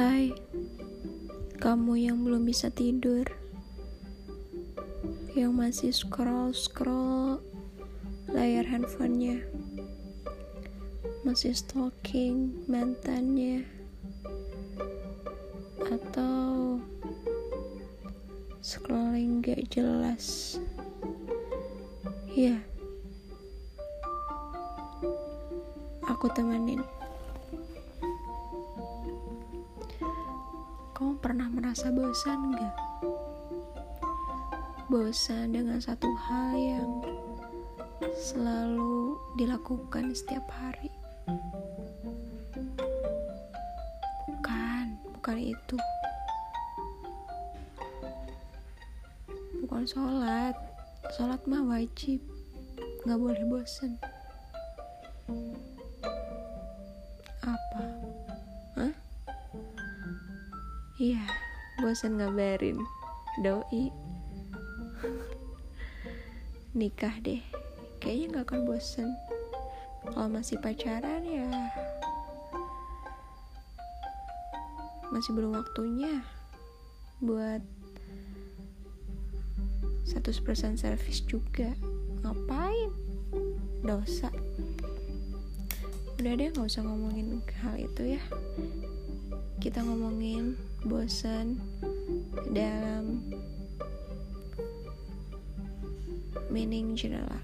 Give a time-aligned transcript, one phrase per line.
[0.00, 0.32] Hai,
[1.60, 3.28] kamu yang belum bisa tidur,
[5.36, 7.36] yang masih scroll-scroll
[8.32, 9.44] layar handphonenya,
[11.20, 13.68] masih stalking mantannya,
[15.84, 16.80] atau
[18.64, 20.56] scrolling gak jelas.
[22.32, 22.56] Ya,
[26.08, 26.80] aku temenin.
[31.00, 32.76] Kamu pernah merasa bosan gak?
[34.92, 36.92] Bosan dengan satu hal yang
[38.12, 40.92] selalu dilakukan setiap hari.
[44.28, 45.76] Bukan, bukan itu.
[49.64, 50.52] Bukan sholat.
[51.16, 52.20] Sholat mah wajib.
[53.08, 53.96] Gak boleh bosan.
[61.00, 61.24] Iya,
[61.80, 62.76] bosan ngabarin.
[63.40, 63.88] Doi.
[66.78, 67.40] Nikah deh.
[68.04, 69.08] Kayaknya gak akan bosan.
[70.04, 71.48] Kalau masih pacaran ya
[75.10, 76.22] masih belum waktunya
[77.18, 77.60] buat
[80.06, 81.74] 100% service juga.
[82.22, 82.90] Ngapain?
[83.82, 84.30] Dosa.
[86.16, 88.22] Udah deh gak usah ngomongin hal itu ya.
[89.58, 91.60] Kita ngomongin bosan
[92.56, 93.20] dalam
[96.48, 97.36] meaning general.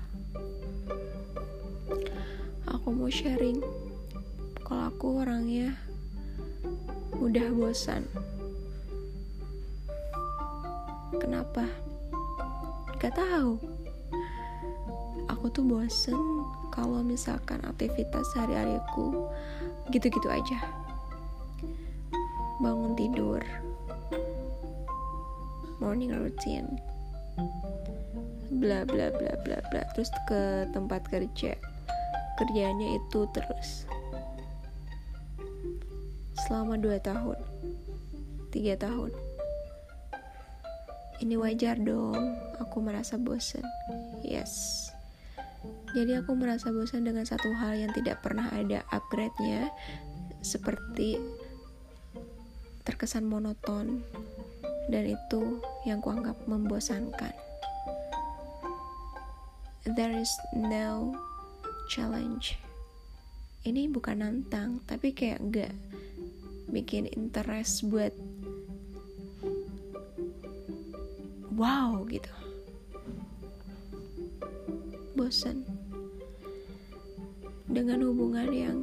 [2.65, 3.61] Aku mau sharing
[4.65, 5.77] kalau aku orangnya
[7.21, 8.09] udah bosan.
[11.21, 11.69] Kenapa?
[12.97, 13.61] Gak tahu.
[15.29, 16.17] Aku tuh bosen
[16.73, 19.29] kalau misalkan aktivitas sehari-hariku
[19.93, 20.86] gitu-gitu aja
[22.63, 23.43] bangun tidur.
[25.83, 26.81] Morning routine.
[28.49, 29.83] Bla bla bla bla bla.
[29.93, 31.53] Terus ke tempat kerja.
[32.37, 33.85] Kerjanya itu terus.
[36.47, 37.39] Selama 2 tahun.
[38.53, 39.13] 3 tahun.
[41.21, 42.37] Ini wajar dong.
[42.61, 43.65] Aku merasa bosan
[44.27, 44.87] yes.
[45.95, 49.71] Jadi aku merasa bosan dengan satu hal yang tidak pernah ada upgrade-nya.
[50.45, 51.17] Seperti
[52.87, 54.07] terkesan monoton
[54.87, 57.35] dan itu yang kuanggap membosankan.
[59.83, 61.15] There is no
[61.91, 62.59] challenge.
[63.67, 65.75] Ini bukan nantang, tapi kayak gak
[66.71, 68.15] bikin interest buat
[71.55, 72.31] wow gitu.
[75.19, 75.67] Bosan
[77.67, 78.79] dengan hubungan yang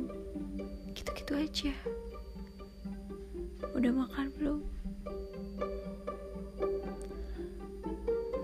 [0.91, 1.72] gitu-gitu aja.
[3.73, 4.59] Udah makan belum?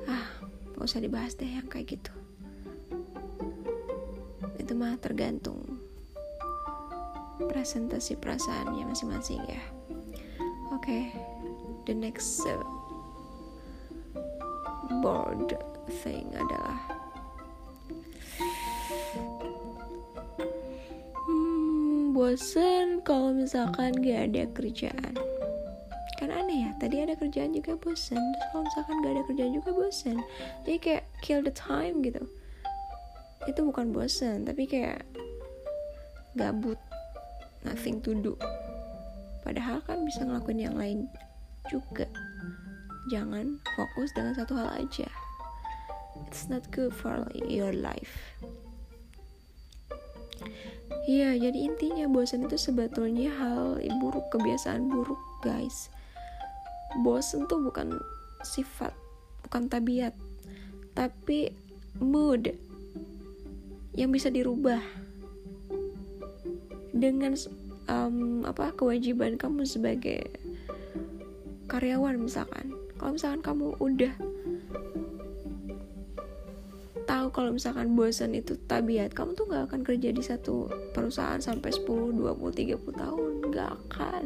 [0.10, 0.26] Ah,
[0.76, 2.14] gak usah dibahas deh yang kayak gitu.
[4.58, 5.80] Itu mah tergantung
[7.40, 9.64] presentasi perasaannya masing-masing ya.
[10.70, 11.04] Oke, okay,
[11.86, 12.62] the next uh,
[15.02, 15.56] board
[16.04, 16.99] thing adalah
[22.30, 25.18] bosen kalau misalkan gak ada kerjaan.
[26.22, 29.70] Kan aneh ya tadi ada kerjaan juga bosen terus kalau misalkan gak ada kerjaan juga
[29.74, 30.18] bosen.
[30.62, 32.22] Jadi kayak kill the time gitu.
[33.50, 35.02] Itu bukan bosen tapi kayak
[36.38, 36.78] gabut
[37.66, 38.38] nothing to do.
[39.42, 41.10] Padahal kan bisa ngelakuin yang lain
[41.66, 42.06] juga.
[43.10, 45.10] Jangan fokus dengan satu hal aja.
[46.30, 48.38] It's not good for your life
[51.10, 55.90] Iya, jadi intinya bosan itu sebetulnya hal buruk, kebiasaan buruk, guys.
[57.02, 57.98] Bosan tuh bukan
[58.46, 58.94] sifat,
[59.42, 60.14] bukan tabiat,
[60.94, 61.50] tapi
[61.98, 62.54] mood
[63.98, 64.78] yang bisa dirubah
[66.94, 67.34] dengan
[67.90, 70.30] um, apa kewajiban kamu sebagai
[71.66, 72.70] karyawan misalkan.
[73.02, 74.14] Kalau misalkan kamu udah
[77.30, 82.16] kalau misalkan bosan itu tabiat kamu tuh gak akan kerja di satu perusahaan sampai 10,
[82.16, 83.34] 20, 30 tahun.
[83.50, 84.26] Gak akan.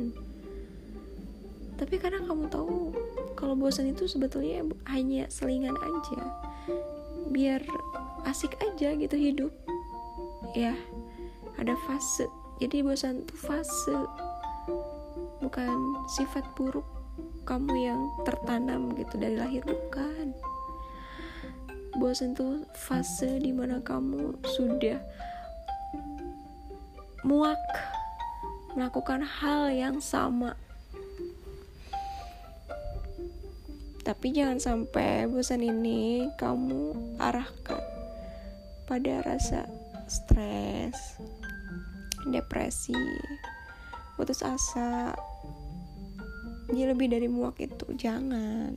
[1.79, 2.93] Tapi karena kamu tahu
[3.33, 6.21] kalau bosan itu sebetulnya hanya selingan aja.
[7.33, 7.61] Biar
[8.29, 9.51] asik aja gitu hidup.
[10.53, 10.77] Ya
[11.57, 12.29] ada fase.
[12.61, 13.97] Jadi bosan itu fase.
[15.41, 15.75] Bukan
[16.07, 16.85] sifat buruk
[17.43, 20.31] kamu yang tertanam gitu dari lahir bukan
[21.93, 24.97] bosan tuh fase di mana kamu sudah
[27.21, 27.61] muak
[28.73, 30.57] melakukan hal yang sama.
[34.03, 37.79] Tapi jangan sampai bosan ini kamu arahkan
[38.83, 39.63] pada rasa
[40.11, 41.15] stres
[42.27, 42.97] depresi
[44.19, 45.15] putus asa.
[46.67, 48.75] Jadi lebih dari muak itu jangan.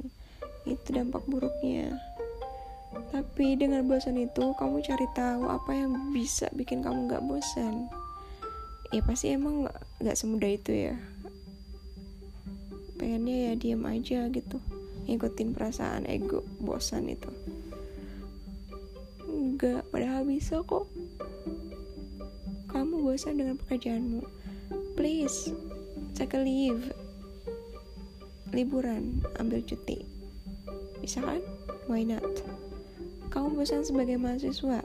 [0.66, 2.15] Itu dampak buruknya
[3.12, 7.88] tapi dengan bosan itu kamu cari tahu apa yang bisa bikin kamu nggak bosan.
[8.94, 9.68] Ya pasti emang
[10.00, 10.96] nggak semudah itu ya.
[12.96, 14.58] Pengennya ya diam aja gitu.
[15.06, 17.28] Ngikutin perasaan ego bosan itu.
[19.28, 20.88] Enggak padahal bisa kok.
[22.72, 24.24] Kamu bosan dengan pekerjaanmu.
[24.96, 25.52] Please
[26.16, 26.90] take a leave.
[28.50, 30.02] Liburan ambil cuti.
[31.04, 31.44] Bisa kan?
[31.86, 32.65] Why not
[33.36, 34.80] kamu bosan sebagai mahasiswa.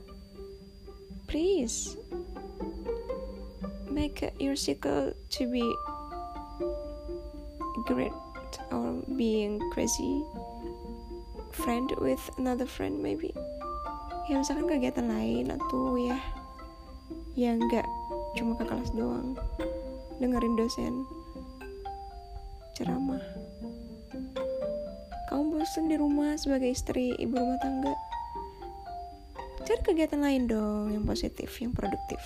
[1.32, 1.96] Please
[3.88, 5.64] make your circle to be
[7.88, 8.12] great
[8.76, 10.20] or being crazy
[11.56, 13.32] friend with another friend maybe.
[14.28, 16.20] Ya misalkan kegiatan lain atau ya
[17.40, 17.88] ya enggak
[18.36, 19.40] cuma ke kelas doang
[20.20, 21.08] dengerin dosen
[22.76, 23.24] ceramah.
[25.32, 27.96] Kamu bosan di rumah sebagai istri ibu rumah tangga
[29.72, 32.20] cari kegiatan lain dong yang positif yang produktif.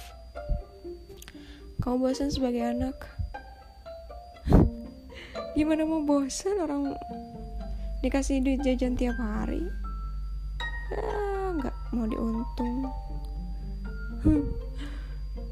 [1.78, 2.98] Kamu bosan sebagai anak?
[5.54, 6.98] Gimana mau bosan orang
[8.02, 9.62] dikasih duit jajan tiap hari?
[10.98, 11.54] Ah,
[11.94, 12.90] mau diuntung.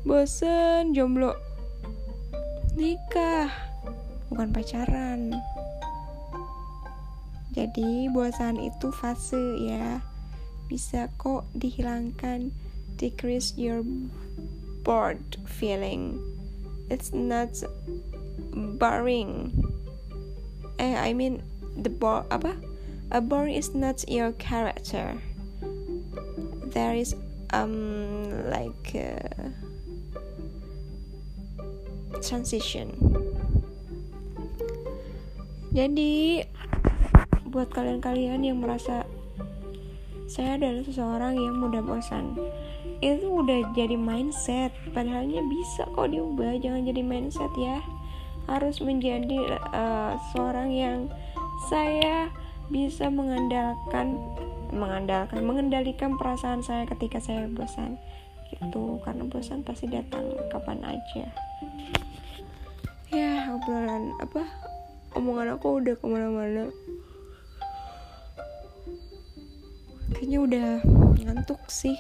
[0.10, 1.38] Bosan jomblo.
[2.74, 3.54] Nikah.
[4.34, 5.30] Bukan pacaran.
[7.54, 10.01] Jadi bosan itu fase ya
[10.74, 12.50] bisa kok dihilangkan
[12.98, 13.86] decrease your
[14.81, 16.18] bored feeling.
[16.90, 17.62] It's not
[18.81, 19.54] boring.
[20.81, 21.46] Eh I mean
[21.78, 22.58] the bo apa?
[23.14, 25.22] A boring is not your character.
[26.74, 27.14] There is
[27.54, 29.54] um like uh,
[32.25, 32.98] transition.
[35.70, 36.42] Jadi
[37.54, 39.06] buat kalian-kalian yang merasa
[40.33, 42.33] saya adalah seseorang yang mudah bosan.
[43.06, 44.74] Itu udah jadi mindset.
[44.89, 46.57] Padahalnya bisa kok diubah.
[46.57, 47.77] Jangan jadi mindset ya.
[48.50, 51.00] Harus menjadi uh, seorang yang
[51.69, 52.33] saya
[52.74, 54.18] bisa mengandalkan
[54.74, 58.01] mengandalkan mengendalikan perasaan saya ketika saya bosan.
[58.50, 58.97] Gitu.
[59.06, 61.29] Karena bosan pasti datang kapan aja.
[63.13, 64.50] Ya obrolan apa?
[65.13, 66.74] Omongan aku udah ke mana-mana
[70.24, 70.70] kayaknya udah
[71.20, 72.00] ngantuk sih.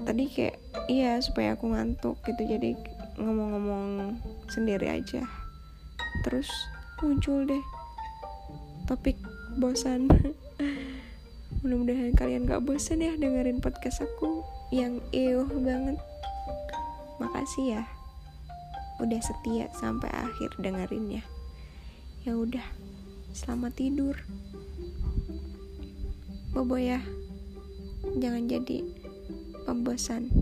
[0.00, 0.56] Tadi kayak
[0.88, 2.56] iya supaya aku ngantuk gitu.
[2.56, 2.72] Jadi
[3.20, 4.16] ngomong-ngomong
[4.48, 5.28] sendiri aja.
[6.24, 6.48] Terus
[7.04, 7.60] muncul deh
[8.88, 9.20] topik
[9.60, 10.08] bosan.
[11.60, 14.40] Mudah-mudahan kalian gak bosan ya dengerin podcast aku
[14.72, 16.00] yang ewh banget.
[17.20, 17.82] Makasih ya
[19.04, 21.24] udah setia sampai akhir dengerin ya
[22.24, 22.64] ya udah
[23.36, 24.16] selamat tidur.
[26.56, 27.04] Bobo ya
[28.18, 28.84] jangan jadi
[29.64, 30.32] pembosan